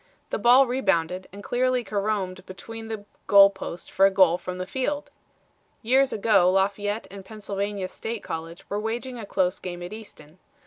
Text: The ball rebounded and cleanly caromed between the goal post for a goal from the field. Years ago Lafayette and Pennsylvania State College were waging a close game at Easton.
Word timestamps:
The 0.31 0.39
ball 0.39 0.65
rebounded 0.65 1.27
and 1.31 1.43
cleanly 1.43 1.83
caromed 1.83 2.43
between 2.47 2.87
the 2.87 3.05
goal 3.27 3.51
post 3.51 3.91
for 3.91 4.07
a 4.07 4.09
goal 4.09 4.39
from 4.39 4.57
the 4.57 4.65
field. 4.65 5.11
Years 5.83 6.11
ago 6.11 6.49
Lafayette 6.49 7.05
and 7.11 7.23
Pennsylvania 7.23 7.87
State 7.87 8.23
College 8.23 8.67
were 8.67 8.79
waging 8.79 9.19
a 9.19 9.27
close 9.27 9.59
game 9.59 9.83
at 9.83 9.93
Easton. 9.93 10.39